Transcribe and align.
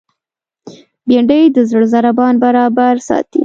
بېنډۍ 1.07 1.43
د 1.55 1.57
زړه 1.69 1.85
ضربان 1.93 2.33
برابر 2.43 2.93
ساتي 3.07 3.39